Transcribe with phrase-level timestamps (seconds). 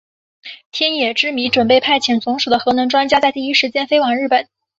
[0.71, 4.47] 天野之弥准备派遣总署的核能专家在第一时间飞往日本。